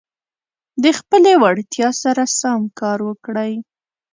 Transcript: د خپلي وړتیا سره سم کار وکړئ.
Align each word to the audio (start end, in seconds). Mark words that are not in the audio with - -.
د 0.83 0.85
خپلي 0.99 1.33
وړتیا 1.43 1.89
سره 2.03 2.23
سم 2.39 2.61
کار 2.79 2.99
وکړئ. 3.09 3.51